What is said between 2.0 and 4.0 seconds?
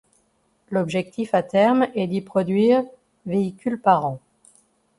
d'y produire véhicules